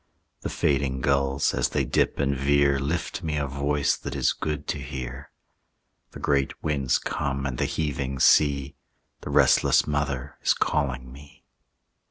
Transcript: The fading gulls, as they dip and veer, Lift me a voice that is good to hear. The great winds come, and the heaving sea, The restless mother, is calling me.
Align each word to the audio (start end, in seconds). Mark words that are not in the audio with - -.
The 0.41 0.49
fading 0.49 1.01
gulls, 1.01 1.53
as 1.53 1.69
they 1.69 1.85
dip 1.85 2.17
and 2.17 2.35
veer, 2.35 2.79
Lift 2.79 3.21
me 3.21 3.37
a 3.37 3.45
voice 3.45 3.95
that 3.95 4.15
is 4.15 4.33
good 4.33 4.65
to 4.69 4.79
hear. 4.79 5.29
The 6.13 6.19
great 6.19 6.63
winds 6.63 6.97
come, 6.97 7.45
and 7.45 7.59
the 7.59 7.65
heaving 7.65 8.17
sea, 8.19 8.73
The 9.19 9.29
restless 9.29 9.85
mother, 9.85 10.39
is 10.41 10.55
calling 10.55 11.11
me. 11.11 11.43